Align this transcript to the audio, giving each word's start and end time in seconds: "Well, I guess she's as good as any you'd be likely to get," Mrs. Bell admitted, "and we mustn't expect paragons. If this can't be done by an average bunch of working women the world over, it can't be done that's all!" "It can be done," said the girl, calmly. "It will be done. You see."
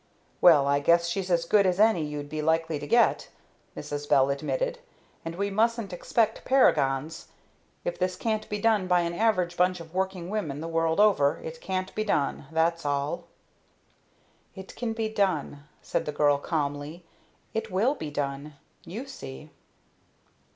"Well, 0.41 0.65
I 0.65 0.79
guess 0.79 1.07
she's 1.07 1.29
as 1.29 1.45
good 1.45 1.67
as 1.67 1.79
any 1.79 2.03
you'd 2.03 2.27
be 2.27 2.41
likely 2.41 2.79
to 2.79 2.87
get," 2.87 3.27
Mrs. 3.77 4.09
Bell 4.09 4.31
admitted, 4.31 4.79
"and 5.23 5.35
we 5.35 5.51
mustn't 5.51 5.93
expect 5.93 6.43
paragons. 6.43 7.27
If 7.85 7.99
this 7.99 8.15
can't 8.15 8.49
be 8.49 8.59
done 8.59 8.87
by 8.87 9.01
an 9.01 9.13
average 9.13 9.55
bunch 9.55 9.79
of 9.79 9.93
working 9.93 10.31
women 10.31 10.59
the 10.59 10.67
world 10.67 10.99
over, 10.99 11.37
it 11.43 11.61
can't 11.61 11.93
be 11.93 12.03
done 12.03 12.47
that's 12.51 12.83
all!" 12.83 13.25
"It 14.55 14.75
can 14.75 14.93
be 14.93 15.07
done," 15.07 15.67
said 15.83 16.05
the 16.07 16.11
girl, 16.11 16.39
calmly. 16.39 17.05
"It 17.53 17.69
will 17.69 17.93
be 17.93 18.09
done. 18.09 18.55
You 18.83 19.05
see." 19.05 19.51